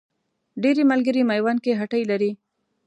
ډېری 0.61 0.83
ملګري 0.91 1.21
میوند 1.29 1.59
کې 1.63 1.71
هټۍ 1.79 2.03
لري. 2.11 2.31